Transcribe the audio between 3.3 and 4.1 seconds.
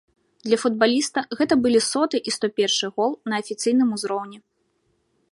на афіцыйным